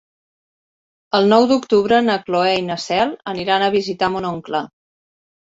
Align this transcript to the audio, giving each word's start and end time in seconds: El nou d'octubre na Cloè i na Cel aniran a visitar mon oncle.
El 1.19 1.29
nou 1.33 1.45
d'octubre 1.51 1.99
na 2.07 2.15
Cloè 2.23 2.57
i 2.61 2.65
na 2.71 2.79
Cel 2.85 3.13
aniran 3.35 3.67
a 3.67 3.71
visitar 3.79 4.11
mon 4.17 4.31
oncle. 4.33 4.65